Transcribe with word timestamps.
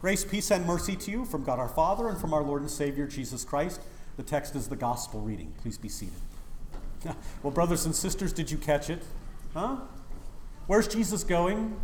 Grace, 0.00 0.24
peace, 0.24 0.50
and 0.50 0.64
mercy 0.66 0.96
to 0.96 1.10
you 1.10 1.26
from 1.26 1.44
God 1.44 1.58
our 1.58 1.68
Father 1.68 2.08
and 2.08 2.18
from 2.18 2.32
our 2.32 2.42
Lord 2.42 2.62
and 2.62 2.70
Savior 2.70 3.06
Jesus 3.06 3.44
Christ. 3.44 3.82
The 4.16 4.22
text 4.22 4.56
is 4.56 4.66
the 4.66 4.76
gospel 4.76 5.20
reading. 5.20 5.52
Please 5.60 5.76
be 5.76 5.90
seated. 5.90 6.14
well, 7.42 7.50
brothers 7.50 7.84
and 7.84 7.94
sisters, 7.94 8.32
did 8.32 8.50
you 8.50 8.56
catch 8.56 8.88
it? 8.88 9.02
Huh? 9.52 9.76
Where's 10.66 10.88
Jesus 10.88 11.22
going? 11.22 11.78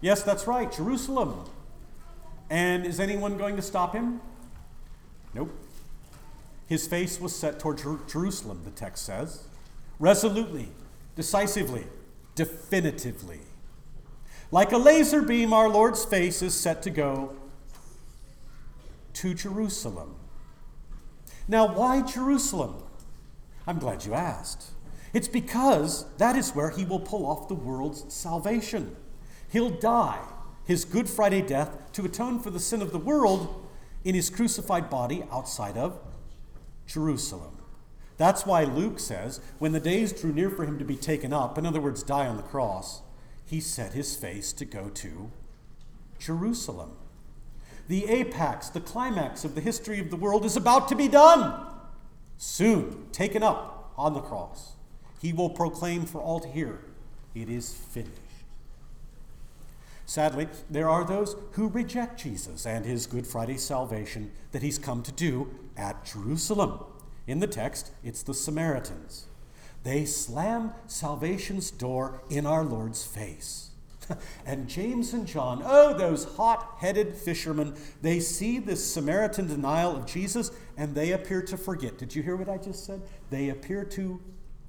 Yes, 0.00 0.22
that's 0.22 0.46
right, 0.46 0.70
Jerusalem. 0.70 1.44
And 2.48 2.86
is 2.86 3.00
anyone 3.00 3.36
going 3.36 3.56
to 3.56 3.62
stop 3.62 3.94
him? 3.94 4.20
Nope. 5.34 5.50
His 6.68 6.86
face 6.86 7.20
was 7.20 7.34
set 7.34 7.58
toward 7.58 7.78
Jer- 7.78 7.98
Jerusalem, 8.06 8.62
the 8.64 8.70
text 8.70 9.04
says, 9.04 9.44
resolutely, 9.98 10.68
decisively, 11.16 11.84
definitively. 12.36 13.40
Like 14.52 14.72
a 14.72 14.76
laser 14.76 15.22
beam, 15.22 15.54
our 15.54 15.68
Lord's 15.70 16.04
face 16.04 16.42
is 16.42 16.54
set 16.54 16.82
to 16.82 16.90
go 16.90 17.34
to 19.14 19.32
Jerusalem. 19.32 20.14
Now, 21.48 21.74
why 21.74 22.02
Jerusalem? 22.02 22.82
I'm 23.66 23.78
glad 23.78 24.04
you 24.04 24.12
asked. 24.12 24.72
It's 25.14 25.26
because 25.26 26.04
that 26.18 26.36
is 26.36 26.54
where 26.54 26.68
he 26.68 26.84
will 26.84 27.00
pull 27.00 27.24
off 27.24 27.48
the 27.48 27.54
world's 27.54 28.12
salvation. 28.12 28.94
He'll 29.50 29.70
die 29.70 30.20
his 30.66 30.84
Good 30.84 31.08
Friday 31.08 31.40
death 31.40 31.90
to 31.92 32.04
atone 32.04 32.38
for 32.38 32.50
the 32.50 32.60
sin 32.60 32.82
of 32.82 32.92
the 32.92 32.98
world 32.98 33.66
in 34.04 34.14
his 34.14 34.28
crucified 34.28 34.90
body 34.90 35.24
outside 35.32 35.78
of 35.78 35.98
Jerusalem. 36.86 37.56
That's 38.18 38.44
why 38.44 38.64
Luke 38.64 39.00
says, 39.00 39.40
when 39.58 39.72
the 39.72 39.80
days 39.80 40.12
drew 40.12 40.32
near 40.32 40.50
for 40.50 40.64
him 40.64 40.78
to 40.78 40.84
be 40.84 40.96
taken 40.96 41.32
up, 41.32 41.56
in 41.56 41.64
other 41.64 41.80
words, 41.80 42.02
die 42.02 42.26
on 42.26 42.36
the 42.36 42.42
cross, 42.42 43.00
he 43.52 43.60
set 43.60 43.92
his 43.92 44.16
face 44.16 44.50
to 44.50 44.64
go 44.64 44.88
to 44.88 45.30
Jerusalem. 46.18 46.92
The 47.86 48.06
apex, 48.08 48.70
the 48.70 48.80
climax 48.80 49.44
of 49.44 49.54
the 49.54 49.60
history 49.60 50.00
of 50.00 50.08
the 50.08 50.16
world 50.16 50.46
is 50.46 50.56
about 50.56 50.88
to 50.88 50.94
be 50.94 51.06
done. 51.06 51.66
Soon, 52.38 53.08
taken 53.12 53.42
up 53.42 53.92
on 53.98 54.14
the 54.14 54.22
cross, 54.22 54.76
he 55.20 55.34
will 55.34 55.50
proclaim 55.50 56.06
for 56.06 56.18
all 56.18 56.40
to 56.40 56.48
hear, 56.48 56.80
It 57.34 57.50
is 57.50 57.74
finished. 57.74 58.16
Sadly, 60.06 60.48
there 60.70 60.88
are 60.88 61.04
those 61.04 61.36
who 61.52 61.68
reject 61.68 62.18
Jesus 62.18 62.64
and 62.64 62.86
his 62.86 63.06
Good 63.06 63.26
Friday 63.26 63.58
salvation 63.58 64.30
that 64.52 64.62
he's 64.62 64.78
come 64.78 65.02
to 65.02 65.12
do 65.12 65.54
at 65.76 66.06
Jerusalem. 66.06 66.84
In 67.26 67.40
the 67.40 67.46
text, 67.46 67.90
it's 68.02 68.22
the 68.22 68.32
Samaritans. 68.32 69.26
They 69.82 70.04
slam 70.04 70.72
salvation's 70.86 71.70
door 71.70 72.22
in 72.30 72.46
our 72.46 72.64
Lord's 72.64 73.04
face. 73.04 73.70
and 74.46 74.68
James 74.68 75.12
and 75.12 75.26
John, 75.26 75.62
oh, 75.64 75.96
those 75.96 76.24
hot 76.36 76.76
headed 76.78 77.14
fishermen, 77.14 77.74
they 78.00 78.20
see 78.20 78.58
this 78.58 78.92
Samaritan 78.92 79.48
denial 79.48 79.96
of 79.96 80.06
Jesus 80.06 80.50
and 80.76 80.94
they 80.94 81.12
appear 81.12 81.42
to 81.42 81.56
forget. 81.56 81.98
Did 81.98 82.14
you 82.14 82.22
hear 82.22 82.36
what 82.36 82.48
I 82.48 82.58
just 82.58 82.84
said? 82.84 83.02
They 83.30 83.48
appear 83.48 83.84
to 83.86 84.20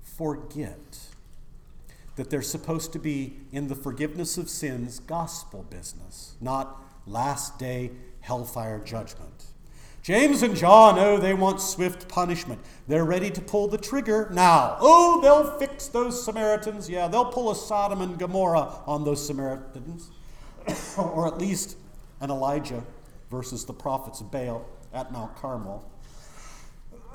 forget 0.01 0.99
that 2.15 2.29
they're 2.29 2.41
supposed 2.41 2.93
to 2.93 2.99
be 2.99 3.37
in 3.51 3.67
the 3.67 3.75
forgiveness 3.75 4.37
of 4.37 4.49
sins 4.49 4.99
gospel 4.99 5.63
business, 5.69 6.35
not 6.39 6.81
last 7.07 7.57
day 7.57 7.91
hellfire 8.21 8.79
judgment. 8.79 9.45
James 10.03 10.43
and 10.43 10.53
John, 10.53 10.99
oh, 10.99 11.17
they 11.17 11.33
want 11.33 11.61
swift 11.61 12.09
punishment. 12.09 12.59
They're 12.89 13.05
ready 13.05 13.29
to 13.31 13.41
pull 13.41 13.69
the 13.69 13.77
trigger 13.77 14.29
now. 14.33 14.77
Oh, 14.81 15.21
they'll 15.21 15.57
fix 15.57 15.87
those 15.87 16.21
Samaritans. 16.21 16.89
Yeah, 16.89 17.07
they'll 17.07 17.31
pull 17.31 17.51
a 17.51 17.55
Sodom 17.55 18.01
and 18.01 18.19
Gomorrah 18.19 18.69
on 18.85 19.05
those 19.05 19.25
Samaritans. 19.25 20.11
or 20.97 21.25
at 21.27 21.37
least 21.37 21.77
an 22.19 22.29
Elijah 22.29 22.83
versus 23.31 23.63
the 23.63 23.73
prophets 23.73 24.19
of 24.19 24.29
Baal 24.29 24.65
at 24.93 25.11
Mount 25.13 25.35
Carmel. 25.37 25.89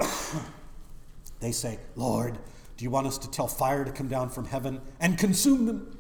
they 1.41 1.53
say, 1.53 1.79
Lord, 1.95 2.39
do 2.79 2.85
you 2.85 2.91
want 2.91 3.07
us 3.07 3.19
to 3.19 3.31
tell 3.31 3.49
fire 3.49 3.85
to 3.85 3.93
come 3.93 4.09
down 4.09 4.31
from 4.31 4.47
heaven 4.47 4.81
and 4.99 5.19
consume 5.19 5.67
them? 5.67 5.99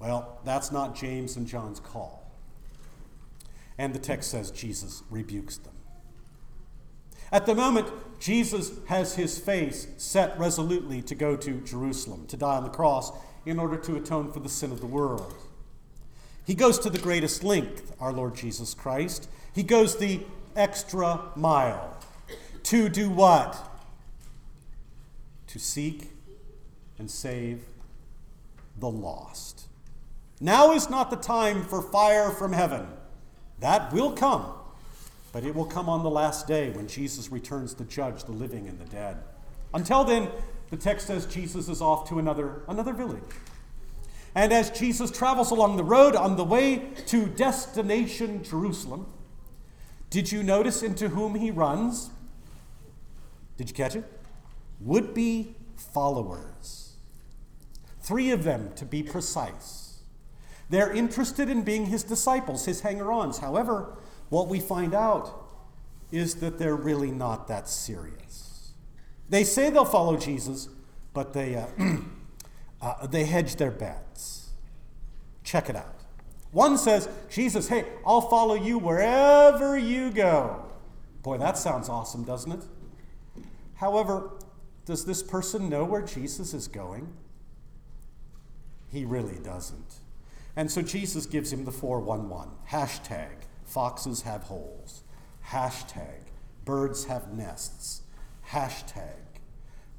Well, 0.00 0.40
that's 0.44 0.72
not 0.72 0.96
James 0.96 1.36
and 1.36 1.46
John's 1.46 1.78
call. 1.78 2.19
And 3.80 3.94
the 3.94 3.98
text 3.98 4.30
says 4.30 4.50
Jesus 4.50 5.02
rebukes 5.08 5.56
them. 5.56 5.72
At 7.32 7.46
the 7.46 7.54
moment, 7.54 7.88
Jesus 8.18 8.72
has 8.88 9.14
his 9.14 9.38
face 9.38 9.86
set 9.96 10.38
resolutely 10.38 11.00
to 11.00 11.14
go 11.14 11.34
to 11.36 11.62
Jerusalem, 11.62 12.26
to 12.26 12.36
die 12.36 12.58
on 12.58 12.64
the 12.64 12.68
cross, 12.68 13.10
in 13.46 13.58
order 13.58 13.78
to 13.78 13.96
atone 13.96 14.30
for 14.30 14.40
the 14.40 14.50
sin 14.50 14.70
of 14.70 14.80
the 14.80 14.86
world. 14.86 15.34
He 16.46 16.54
goes 16.54 16.78
to 16.80 16.90
the 16.90 16.98
greatest 16.98 17.42
length, 17.42 17.96
our 17.98 18.12
Lord 18.12 18.34
Jesus 18.34 18.74
Christ. 18.74 19.30
He 19.54 19.62
goes 19.62 19.96
the 19.96 20.20
extra 20.54 21.30
mile. 21.34 21.96
To 22.64 22.90
do 22.90 23.08
what? 23.08 23.56
To 25.46 25.58
seek 25.58 26.10
and 26.98 27.10
save 27.10 27.64
the 28.78 28.90
lost. 28.90 29.68
Now 30.38 30.72
is 30.72 30.90
not 30.90 31.08
the 31.08 31.16
time 31.16 31.64
for 31.64 31.80
fire 31.80 32.28
from 32.28 32.52
heaven. 32.52 32.86
That 33.60 33.92
will 33.92 34.12
come, 34.12 34.46
but 35.32 35.44
it 35.44 35.54
will 35.54 35.66
come 35.66 35.88
on 35.88 36.02
the 36.02 36.10
last 36.10 36.46
day 36.46 36.70
when 36.70 36.88
Jesus 36.88 37.30
returns 37.30 37.74
to 37.74 37.84
judge 37.84 38.24
the 38.24 38.32
living 38.32 38.68
and 38.68 38.78
the 38.78 38.86
dead. 38.86 39.18
Until 39.72 40.02
then, 40.04 40.28
the 40.70 40.76
text 40.76 41.06
says 41.06 41.26
Jesus 41.26 41.68
is 41.68 41.80
off 41.80 42.08
to 42.08 42.18
another, 42.18 42.62
another 42.68 42.92
village. 42.92 43.22
And 44.34 44.52
as 44.52 44.70
Jesus 44.70 45.10
travels 45.10 45.50
along 45.50 45.76
the 45.76 45.84
road 45.84 46.14
on 46.14 46.36
the 46.36 46.44
way 46.44 46.90
to 47.06 47.26
destination 47.26 48.44
Jerusalem, 48.44 49.06
did 50.08 50.32
you 50.32 50.42
notice 50.42 50.82
into 50.82 51.08
whom 51.08 51.34
he 51.34 51.50
runs? 51.50 52.10
Did 53.56 53.68
you 53.68 53.74
catch 53.74 53.96
it? 53.96 54.04
Would 54.80 55.14
be 55.14 55.54
followers. 55.76 56.94
Three 58.00 58.30
of 58.30 58.44
them, 58.44 58.70
to 58.76 58.84
be 58.84 59.02
precise. 59.02 59.89
They're 60.70 60.92
interested 60.92 61.48
in 61.48 61.62
being 61.62 61.86
his 61.86 62.04
disciples, 62.04 62.64
his 62.64 62.80
hanger 62.80 63.10
ons. 63.12 63.38
However, 63.38 63.98
what 64.28 64.46
we 64.46 64.60
find 64.60 64.94
out 64.94 65.48
is 66.12 66.36
that 66.36 66.58
they're 66.58 66.76
really 66.76 67.10
not 67.10 67.48
that 67.48 67.68
serious. 67.68 68.72
They 69.28 69.44
say 69.44 69.70
they'll 69.70 69.84
follow 69.84 70.16
Jesus, 70.16 70.68
but 71.12 71.32
they, 71.32 71.56
uh, 71.56 71.66
uh, 72.80 73.06
they 73.08 73.24
hedge 73.24 73.56
their 73.56 73.72
bets. 73.72 74.50
Check 75.42 75.68
it 75.68 75.76
out. 75.76 75.96
One 76.52 76.78
says, 76.78 77.08
Jesus, 77.28 77.68
hey, 77.68 77.84
I'll 78.06 78.20
follow 78.20 78.54
you 78.54 78.78
wherever 78.78 79.76
you 79.76 80.10
go. 80.10 80.64
Boy, 81.22 81.38
that 81.38 81.58
sounds 81.58 81.88
awesome, 81.88 82.24
doesn't 82.24 82.52
it? 82.52 82.64
However, 83.74 84.30
does 84.84 85.04
this 85.04 85.22
person 85.22 85.68
know 85.68 85.84
where 85.84 86.02
Jesus 86.02 86.54
is 86.54 86.68
going? 86.68 87.12
He 88.88 89.04
really 89.04 89.38
doesn't. 89.38 89.94
And 90.56 90.70
so 90.70 90.82
Jesus 90.82 91.26
gives 91.26 91.52
him 91.52 91.64
the 91.64 91.72
411 91.72 92.50
hashtag 92.70 93.44
foxes 93.64 94.22
have 94.22 94.42
holes, 94.42 95.04
hashtag 95.48 96.20
birds 96.64 97.04
have 97.04 97.32
nests, 97.32 98.02
hashtag 98.48 99.30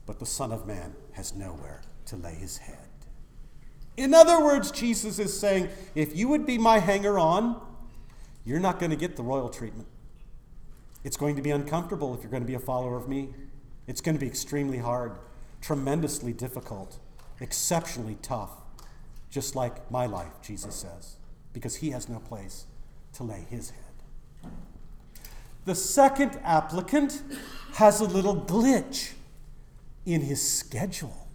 but 0.06 0.20
the 0.20 0.26
Son 0.26 0.52
of 0.52 0.68
Man 0.68 0.94
has 1.14 1.34
nowhere 1.34 1.82
to 2.06 2.18
lay 2.18 2.34
his 2.34 2.58
head. 2.58 2.76
In 3.98 4.14
other 4.14 4.44
words, 4.44 4.72
Jesus 4.72 5.20
is 5.20 5.38
saying, 5.38 5.70
if 5.96 6.16
you 6.16 6.28
would 6.28 6.46
be 6.46 6.58
my 6.58 6.80
hanger 6.80 7.20
on, 7.20 7.62
you're 8.44 8.60
not 8.60 8.80
going 8.80 8.90
to 8.90 8.96
get 8.98 9.16
the 9.16 9.24
royal 9.24 9.50
treatment. 9.50 9.88
It's 11.04 11.18
going 11.18 11.36
to 11.36 11.42
be 11.42 11.52
uncomfortable 11.52 12.14
if 12.14 12.22
you're 12.22 12.32
going 12.32 12.44
to 12.44 12.48
be 12.48 12.56
a 12.56 12.60
follower 12.60 12.98
of 12.98 13.08
me. 13.08 13.30
It's 13.88 14.02
going 14.02 14.16
to 14.16 14.20
be 14.20 14.28
extremely 14.28 14.80
hard, 14.80 15.18
tremendously 15.62 16.34
difficult, 16.34 17.00
exceptionally 17.40 18.18
tough 18.22 18.61
just 19.32 19.56
like 19.56 19.90
my 19.90 20.06
life, 20.06 20.42
Jesus 20.44 20.76
says, 20.76 21.16
because 21.54 21.78
he 21.78 21.90
has 21.90 22.08
no 22.08 22.20
place 22.20 22.66
to 23.14 23.24
lay 23.24 23.46
his 23.50 23.72
head. 23.72 24.52
The 25.66 25.74
second 25.74 26.40
applicant 26.44 27.24
has 27.76 28.02
a 28.02 28.06
little 28.06 28.36
glitch 28.36 29.14
in 30.06 30.22
his 30.22 30.48
schedule. 30.48 31.28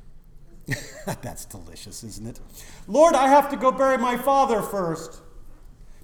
That's 1.23 1.45
delicious, 1.45 2.05
isn't 2.05 2.27
it? 2.27 2.41
Lord, 2.87 3.15
I 3.15 3.29
have 3.29 3.51
to 3.51 3.57
go 3.57 3.73
bury 3.73 3.99
my 3.99 4.17
father 4.17 4.63
first. 4.63 5.23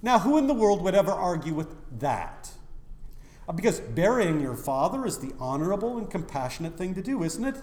Now, 0.01 0.19
who 0.19 0.37
in 0.37 0.47
the 0.47 0.53
world 0.53 0.81
would 0.81 0.95
ever 0.95 1.11
argue 1.11 1.53
with 1.53 1.67
that? 1.99 2.51
Uh, 3.47 3.53
because 3.53 3.79
burying 3.79 4.39
your 4.39 4.55
father 4.55 5.05
is 5.05 5.19
the 5.19 5.33
honorable 5.39 5.97
and 5.97 6.09
compassionate 6.09 6.77
thing 6.77 6.95
to 6.95 7.01
do, 7.01 7.23
isn't 7.23 7.43
it? 7.43 7.57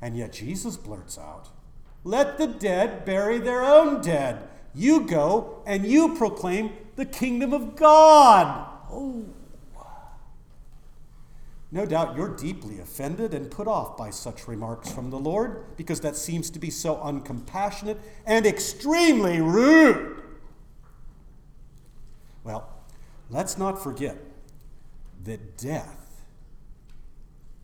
And 0.00 0.16
yet 0.16 0.32
Jesus 0.32 0.76
blurts 0.76 1.18
out, 1.18 1.48
let 2.06 2.38
the 2.38 2.46
dead 2.46 3.04
bury 3.04 3.38
their 3.38 3.64
own 3.64 4.00
dead. 4.00 4.48
You 4.72 5.00
go 5.00 5.60
and 5.66 5.84
you 5.84 6.14
proclaim 6.14 6.70
the 6.94 7.04
kingdom 7.04 7.52
of 7.52 7.74
God. 7.74 8.68
Oh. 8.92 9.24
No 11.72 11.84
doubt 11.84 12.16
you're 12.16 12.34
deeply 12.36 12.78
offended 12.78 13.34
and 13.34 13.50
put 13.50 13.66
off 13.66 13.96
by 13.96 14.10
such 14.10 14.46
remarks 14.46 14.90
from 14.92 15.10
the 15.10 15.18
Lord 15.18 15.76
because 15.76 16.00
that 16.02 16.14
seems 16.14 16.48
to 16.50 16.60
be 16.60 16.70
so 16.70 16.94
uncompassionate 16.94 17.98
and 18.24 18.46
extremely 18.46 19.40
rude. 19.40 20.22
Well, 22.44 22.68
let's 23.30 23.58
not 23.58 23.82
forget 23.82 24.16
that 25.24 25.58
death 25.58 26.22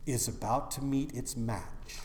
is 0.05 0.27
about 0.27 0.69
to 0.71 0.83
meet 0.83 1.13
its 1.13 1.37
match 1.37 2.01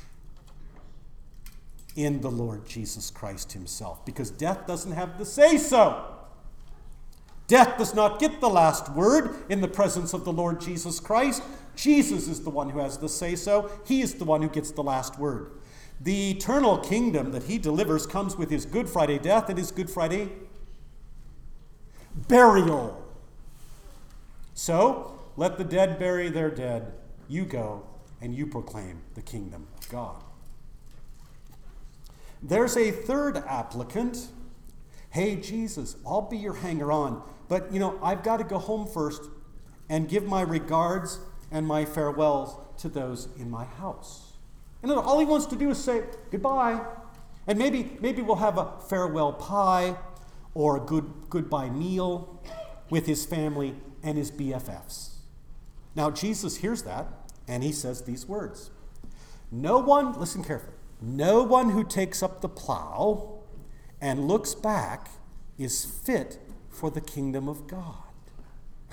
in 1.99 2.21
the 2.21 2.31
Lord 2.31 2.65
Jesus 2.65 3.11
Christ 3.11 3.53
Himself, 3.53 4.07
because 4.07 4.31
death 4.31 4.69
doesn't 4.69 4.93
have 4.93 5.19
the 5.19 5.27
say 5.27 5.59
so. 5.59 6.15
Death 7.49 7.77
does 7.77 7.93
not 7.93 8.21
get 8.21 8.41
the 8.41 8.49
last 8.49 8.93
word 8.93 9.35
in 9.49 9.61
the 9.61 9.69
presence 9.69 10.13
of 10.13 10.25
the 10.25 10.33
Lord 10.33 10.61
Jesus 10.61 11.01
Christ. 11.01 11.43
Jesus 11.75 12.29
is 12.29 12.45
the 12.45 12.51
one 12.51 12.71
who 12.71 12.79
has 12.79 12.99
the 12.99 13.09
say 13.09 13.35
so. 13.35 13.71
He 13.85 14.01
is 14.01 14.15
the 14.15 14.25
one 14.25 14.43
who 14.43 14.49
gets 14.49 14.71
the 14.71 14.83
last 14.83 15.19
word. 15.19 15.51
The 16.01 16.31
eternal 16.31 16.79
kingdom 16.79 17.33
that 17.33 17.45
he 17.45 17.59
delivers 17.59 18.07
comes 18.07 18.37
with 18.37 18.49
his 18.49 18.65
Good 18.65 18.89
Friday 18.89 19.19
death 19.19 19.49
and 19.49 19.59
his 19.59 19.73
Good 19.73 19.91
Friday 19.91 20.29
burial. 22.15 23.05
So, 24.55 25.19
let 25.37 25.59
the 25.59 25.65
dead 25.65 25.99
bury 25.99 26.29
their 26.29 26.51
dead. 26.51 26.93
You 27.29 27.45
go 27.45 27.85
and 28.21 28.35
you 28.35 28.47
proclaim 28.47 29.03
the 29.15 29.23
kingdom 29.23 29.67
of 29.79 29.89
God. 29.89 30.23
There's 32.43 32.77
a 32.77 32.91
third 32.91 33.37
applicant. 33.37 34.29
Hey, 35.11 35.37
Jesus, 35.37 35.97
I'll 36.07 36.23
be 36.23 36.37
your 36.37 36.55
hanger 36.55 36.93
on. 36.93 37.23
But, 37.49 37.73
you 37.73 37.81
know, 37.81 37.99
I've 38.03 38.23
got 38.23 38.39
to 38.39 38.45
go 38.45 38.59
home 38.59 38.87
first 38.87 39.23
and 39.89 40.09
give 40.09 40.25
my 40.25 40.43
regards 40.43 41.19
and 41.51 41.67
my 41.67 41.85
farewells 41.85 42.57
to 42.79 42.89
those 42.89 43.29
in 43.39 43.51
my 43.51 43.65
house. 43.65 44.35
And 44.83 44.93
all 44.93 45.19
he 45.19 45.27
wants 45.27 45.47
to 45.47 45.57
do 45.57 45.71
is 45.71 45.83
say 45.83 46.03
goodbye. 46.31 46.81
And 47.47 47.59
maybe, 47.59 47.97
maybe 48.01 48.23
we'll 48.23 48.37
have 48.37 48.59
a 48.59 48.75
farewell 48.89 49.33
pie 49.33 49.97
or 50.55 50.77
a 50.77 50.81
good 50.81 51.11
goodbye 51.31 51.71
meal 51.71 52.43
with 52.91 53.07
his 53.07 53.25
family 53.25 53.75
and 54.03 54.19
his 54.19 54.31
BFFs. 54.31 55.15
Now, 55.95 56.11
Jesus 56.11 56.59
hears 56.59 56.83
that 56.83 57.07
and 57.49 57.65
he 57.65 57.73
says 57.73 58.03
these 58.03 58.27
words 58.27 58.71
No 59.51 59.79
one, 59.79 60.13
listen 60.19 60.45
carefully, 60.45 60.77
no 61.01 61.43
one 61.43 61.71
who 61.71 61.85
takes 61.85 62.23
up 62.23 62.41
the 62.41 62.49
plow 62.49 63.41
and 64.01 64.29
looks 64.29 64.55
back 64.55 65.11
is 65.57 65.85
fit 65.85 66.39
for 66.69 66.91
the 66.91 67.01
kingdom 67.01 67.49
of 67.49 67.67
God. 67.67 67.95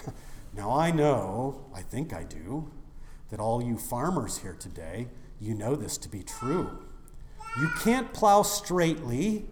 now, 0.54 0.72
I 0.72 0.92
know, 0.92 1.66
I 1.74 1.81
think 1.81 2.13
I 2.13 2.24
do, 2.24 2.72
that 3.30 3.40
all 3.40 3.63
you 3.63 3.78
farmers 3.78 4.40
here 4.40 4.56
today, 4.60 5.07
you 5.40 5.54
know 5.54 5.75
this 5.75 5.98
to 6.00 6.10
be 6.10 6.24
true. 6.24 6.86
You 7.60 7.69
can't 7.84 8.13
plow 8.13 8.44
straightly 8.44 9.46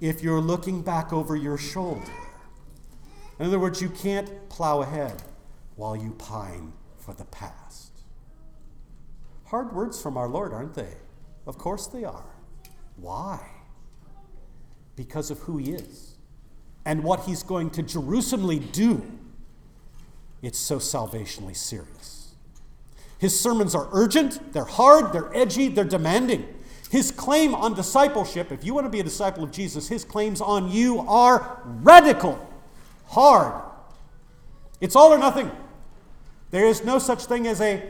if 0.00 0.22
you're 0.22 0.40
looking 0.40 0.82
back 0.82 1.12
over 1.12 1.36
your 1.36 1.58
shoulder. 1.58 2.12
In 3.38 3.46
other 3.46 3.58
words, 3.58 3.80
you 3.80 3.90
can't 3.90 4.48
plow 4.48 4.82
ahead 4.82 5.22
while 5.76 5.96
you 5.96 6.12
pine 6.12 6.72
for 6.98 7.14
the 7.14 7.24
past. 7.24 7.90
Hard 9.46 9.72
words 9.72 10.00
from 10.00 10.16
our 10.16 10.28
Lord, 10.28 10.52
aren't 10.52 10.74
they? 10.74 10.94
Of 11.50 11.58
course 11.58 11.88
they 11.88 12.04
are. 12.04 12.22
Why? 12.94 13.44
Because 14.94 15.32
of 15.32 15.40
who 15.40 15.58
He 15.58 15.72
is 15.72 16.14
and 16.84 17.02
what 17.02 17.24
he's 17.24 17.42
going 17.42 17.70
to 17.70 17.82
Jerusalem 17.82 18.68
do, 18.70 19.02
it's 20.42 20.60
so 20.60 20.78
salvationally 20.78 21.56
serious. 21.56 22.36
His 23.18 23.38
sermons 23.38 23.74
are 23.74 23.88
urgent, 23.90 24.52
they're 24.52 24.64
hard, 24.64 25.12
they're 25.12 25.36
edgy, 25.36 25.66
they're 25.66 25.82
demanding. 25.82 26.46
His 26.88 27.10
claim 27.10 27.52
on 27.56 27.74
discipleship, 27.74 28.52
if 28.52 28.64
you 28.64 28.72
want 28.72 28.86
to 28.86 28.90
be 28.90 29.00
a 29.00 29.04
disciple 29.04 29.42
of 29.42 29.50
Jesus, 29.50 29.88
his 29.88 30.04
claims 30.04 30.40
on 30.40 30.70
you 30.70 31.00
are 31.00 31.60
radical, 31.64 32.48
hard. 33.08 33.60
It's 34.80 34.94
all 34.94 35.12
or 35.12 35.18
nothing. 35.18 35.50
There 36.52 36.66
is 36.66 36.84
no 36.84 37.00
such 37.00 37.24
thing 37.24 37.48
as 37.48 37.60
a 37.60 37.82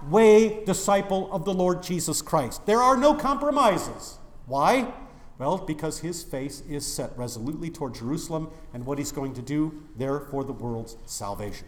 halfway 0.00 0.64
disciple 0.64 1.30
of 1.32 1.44
the 1.44 1.52
Lord 1.52 1.82
Jesus 1.82 2.22
Christ. 2.22 2.64
There 2.66 2.80
are 2.80 2.96
no 2.96 3.14
compromises. 3.14 4.18
Why? 4.46 4.92
Well, 5.38 5.58
because 5.58 6.00
his 6.00 6.22
face 6.22 6.62
is 6.68 6.84
set 6.84 7.16
resolutely 7.16 7.70
toward 7.70 7.94
Jerusalem 7.94 8.50
and 8.74 8.84
what 8.84 8.98
he's 8.98 9.12
going 9.12 9.34
to 9.34 9.42
do 9.42 9.82
there 9.96 10.20
for 10.20 10.42
the 10.44 10.52
world's 10.52 10.96
salvation. 11.06 11.66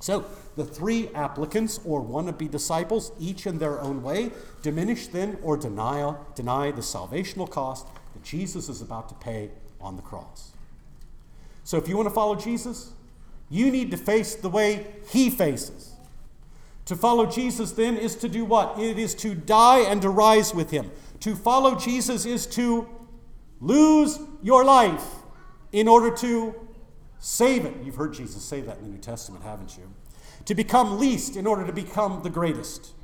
So, 0.00 0.24
the 0.56 0.64
three 0.64 1.08
applicants 1.08 1.80
or 1.84 2.00
wannabe 2.00 2.50
disciples, 2.50 3.10
each 3.18 3.46
in 3.46 3.58
their 3.58 3.80
own 3.80 4.02
way, 4.02 4.30
diminish 4.62 5.08
then 5.08 5.38
or 5.42 5.56
deny, 5.56 6.14
deny 6.36 6.70
the 6.70 6.82
salvational 6.82 7.50
cost 7.50 7.88
that 8.14 8.22
Jesus 8.22 8.68
is 8.68 8.80
about 8.80 9.08
to 9.08 9.16
pay 9.16 9.50
on 9.80 9.96
the 9.96 10.02
cross. 10.02 10.52
So, 11.64 11.76
if 11.78 11.88
you 11.88 11.96
want 11.96 12.08
to 12.08 12.14
follow 12.14 12.36
Jesus, 12.36 12.92
you 13.50 13.72
need 13.72 13.90
to 13.90 13.96
face 13.96 14.36
the 14.36 14.48
way 14.48 14.86
he 15.10 15.30
faces. 15.30 15.97
To 16.88 16.96
follow 16.96 17.26
Jesus 17.26 17.72
then 17.72 17.98
is 17.98 18.16
to 18.16 18.30
do 18.30 18.46
what? 18.46 18.78
It 18.78 18.98
is 18.98 19.14
to 19.16 19.34
die 19.34 19.80
and 19.80 20.00
to 20.00 20.08
rise 20.08 20.54
with 20.54 20.70
him. 20.70 20.90
To 21.20 21.36
follow 21.36 21.74
Jesus 21.74 22.24
is 22.24 22.46
to 22.46 22.88
lose 23.60 24.18
your 24.42 24.64
life 24.64 25.04
in 25.70 25.86
order 25.86 26.10
to 26.16 26.54
save 27.18 27.66
it. 27.66 27.74
You've 27.84 27.96
heard 27.96 28.14
Jesus 28.14 28.42
say 28.42 28.62
that 28.62 28.78
in 28.78 28.84
the 28.84 28.88
New 28.88 28.96
Testament, 28.96 29.44
haven't 29.44 29.76
you? 29.76 29.92
To 30.46 30.54
become 30.54 30.98
least 30.98 31.36
in 31.36 31.46
order 31.46 31.66
to 31.66 31.74
become 31.74 32.22
the 32.22 32.30
greatest. 32.30 32.94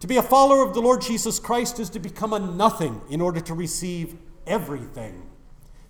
To 0.00 0.08
be 0.08 0.16
a 0.16 0.22
follower 0.22 0.66
of 0.66 0.74
the 0.74 0.82
Lord 0.82 1.00
Jesus 1.00 1.38
Christ 1.38 1.78
is 1.78 1.90
to 1.90 2.00
become 2.00 2.32
a 2.32 2.40
nothing 2.40 3.00
in 3.08 3.20
order 3.20 3.38
to 3.42 3.54
receive 3.54 4.16
everything. 4.44 5.22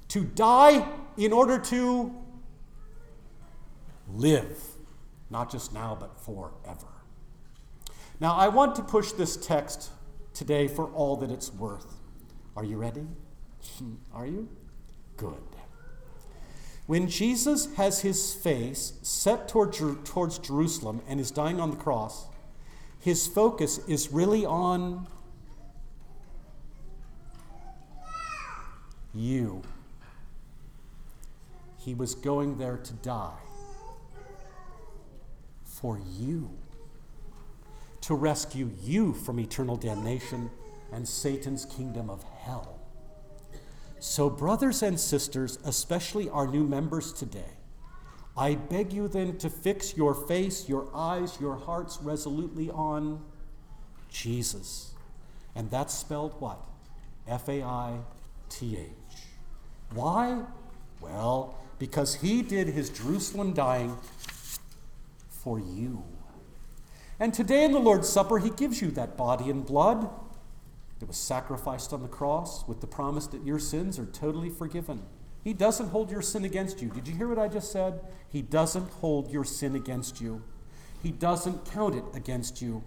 To 0.09 0.25
die 0.25 0.87
in 1.17 1.33
order 1.33 1.59
to 1.59 2.15
live, 4.13 4.63
not 5.31 5.51
just 5.51 5.73
now, 5.73 5.97
but 5.99 6.21
forever. 6.21 6.89
Now, 8.21 8.35
I 8.35 8.49
want 8.49 8.77
to 8.77 8.83
push 8.83 9.13
this 9.13 9.37
text 9.37 9.91
today 10.33 10.69
for 10.69 10.87
all 10.87 11.17
that 11.17 11.31
it's 11.31 11.53
worth. 11.53 11.95
Are 12.57 12.65
you 12.65 12.77
ready? 12.77 13.07
Hmm, 13.79 13.95
are 14.13 14.27
you? 14.27 14.49
Good. 15.17 15.43
When 16.87 17.09
Jesus 17.09 17.75
has 17.75 18.01
his 18.03 18.35
face 18.35 18.95
set 19.03 19.49
toward, 19.49 19.73
towards 20.05 20.39
Jerusalem 20.39 21.01
and 21.09 21.19
is 21.19 21.31
dying 21.31 21.61
on 21.61 21.71
the 21.71 21.77
cross, 21.77 22.27
his 23.01 23.27
focus 23.27 23.79
is 23.89 24.13
really 24.13 24.45
on 24.45 25.07
you. 29.15 29.63
He 31.79 31.95
was 31.95 32.15
going 32.15 32.59
there 32.59 32.77
to 32.77 32.93
die 32.95 33.39
for 35.65 36.01
you 36.19 36.51
to 38.05 38.15
rescue 38.15 38.71
you 38.83 39.15
from 39.15 39.41
eternal 39.41 39.77
damnation 39.77 40.51
and 40.93 41.09
Satan's 41.09 41.65
kingdom 41.65 42.11
of 42.11 42.23
hell. 42.23 42.79
So, 43.99 44.29
brothers 44.29 44.83
and 44.83 45.01
sisters, 45.01 45.59
especially 45.65 46.29
our 46.29 46.47
new 46.47 46.65
members 46.65 47.13
today, 47.15 47.55
I 48.37 48.57
beg 48.57 48.93
you 48.93 49.09
then 49.09 49.39
to 49.39 49.49
fix 49.49 49.97
your 49.97 50.13
face, 50.13 50.69
your 50.69 50.89
eyes, 50.95 51.39
your 51.41 51.57
hearts 51.57 51.99
resolutely 52.03 52.69
on 52.71 53.25
Jesus. 54.11 54.93
And 55.55 55.71
that's 55.71 55.95
spelled 55.95 56.39
what? 56.41 56.59
F 57.27 57.49
A 57.49 57.63
I 57.63 57.99
T 58.51 58.77
H. 58.77 59.17
Why? 59.95 60.43
Well, 61.01 61.57
because 61.79 62.17
he 62.17 62.43
did 62.43 62.69
his 62.69 62.91
Jerusalem 62.91 63.55
dying 63.55 63.97
for 65.31 65.59
you. 65.59 66.03
And 67.21 67.33
today 67.33 67.65
in 67.65 67.73
the 67.73 67.79
Lord's 67.79 68.09
Supper, 68.09 68.39
He 68.39 68.51
gives 68.51 68.83
you 68.83 68.91
that 68.93 69.17
body 69.17 69.51
and 69.51 69.65
blood 69.65 70.11
that 70.99 71.07
was 71.07 71.17
sacrificed 71.17 71.93
on 71.93 72.03
the 72.03 72.09
cross 72.09 72.67
with 72.67 72.81
the 72.81 72.87
promise 72.87 73.27
that 73.29 73.45
your 73.45 73.59
sins 73.59 73.99
are 73.99 74.07
totally 74.07 74.51
forgiven. 74.51 75.03
He 75.43 75.53
doesn't 75.53 75.91
hold 75.91 76.11
your 76.11 76.23
sin 76.23 76.45
against 76.45 76.81
you. 76.81 76.89
Did 76.89 77.07
you 77.07 77.15
hear 77.15 77.29
what 77.29 77.39
I 77.39 77.49
just 77.49 77.71
said? 77.71 78.01
He 78.29 78.43
doesn't 78.43 78.91
hold 78.91 79.31
your 79.31 79.45
sin 79.45 79.77
against 79.77 80.21
you, 80.21 80.43
He 81.03 81.11
doesn't 81.11 81.71
count 81.71 81.95
it 81.95 82.05
against 82.15 82.63
you. 82.63 82.83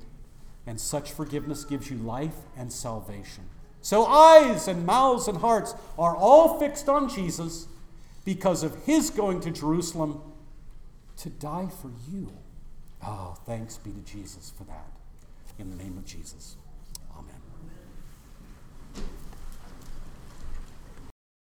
And 0.65 0.81
such 0.81 1.13
forgiveness 1.13 1.63
gives 1.63 1.89
you 1.89 1.97
life 1.97 2.35
and 2.57 2.73
salvation. 2.73 3.45
So, 3.81 4.05
eyes 4.05 4.67
and 4.67 4.85
mouths 4.85 5.29
and 5.29 5.37
hearts 5.37 5.73
are 5.97 6.13
all 6.13 6.59
fixed 6.59 6.89
on 6.89 7.07
Jesus 7.07 7.67
because 8.25 8.63
of 8.63 8.83
His 8.83 9.09
going 9.09 9.39
to 9.41 9.51
Jerusalem 9.51 10.19
to 11.17 11.29
die 11.29 11.69
for 11.81 11.91
you. 12.11 12.33
Oh, 13.03 13.37
thanks 13.45 13.77
be 13.77 13.91
to 13.91 13.99
Jesus 14.01 14.51
for 14.57 14.63
that. 14.65 14.91
In 15.59 15.69
the 15.69 15.83
name 15.83 15.97
of 15.97 16.05
Jesus. 16.05 16.57